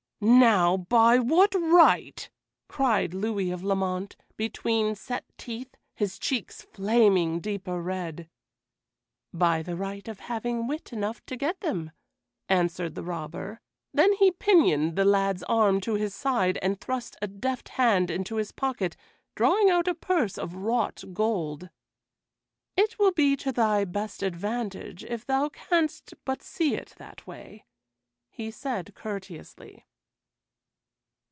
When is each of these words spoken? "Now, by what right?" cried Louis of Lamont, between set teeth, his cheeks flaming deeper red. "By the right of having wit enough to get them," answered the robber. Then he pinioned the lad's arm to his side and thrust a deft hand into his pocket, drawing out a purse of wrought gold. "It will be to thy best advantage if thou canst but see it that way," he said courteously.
"Now, 0.23 0.77
by 0.77 1.17
what 1.17 1.55
right?" 1.55 2.29
cried 2.67 3.11
Louis 3.15 3.49
of 3.49 3.63
Lamont, 3.63 4.15
between 4.37 4.93
set 4.93 5.25
teeth, 5.39 5.75
his 5.95 6.19
cheeks 6.19 6.61
flaming 6.61 7.39
deeper 7.39 7.81
red. 7.81 8.29
"By 9.33 9.63
the 9.63 9.75
right 9.75 10.07
of 10.07 10.19
having 10.19 10.67
wit 10.67 10.93
enough 10.93 11.25
to 11.25 11.35
get 11.35 11.61
them," 11.61 11.89
answered 12.47 12.93
the 12.93 13.01
robber. 13.01 13.61
Then 13.95 14.13
he 14.13 14.29
pinioned 14.29 14.95
the 14.95 15.05
lad's 15.05 15.41
arm 15.45 15.81
to 15.81 15.95
his 15.95 16.13
side 16.13 16.59
and 16.61 16.79
thrust 16.79 17.17
a 17.19 17.25
deft 17.27 17.69
hand 17.69 18.11
into 18.11 18.35
his 18.35 18.51
pocket, 18.51 18.95
drawing 19.33 19.71
out 19.71 19.87
a 19.87 19.95
purse 19.95 20.37
of 20.37 20.53
wrought 20.53 21.03
gold. 21.13 21.71
"It 22.77 22.99
will 22.99 23.11
be 23.11 23.35
to 23.37 23.51
thy 23.51 23.85
best 23.85 24.21
advantage 24.21 25.03
if 25.03 25.25
thou 25.25 25.49
canst 25.49 26.13
but 26.25 26.43
see 26.43 26.75
it 26.75 26.93
that 26.97 27.25
way," 27.25 27.65
he 28.29 28.51
said 28.51 28.93
courteously. 28.93 29.87